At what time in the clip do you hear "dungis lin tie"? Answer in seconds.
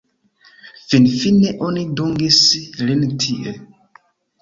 2.01-3.59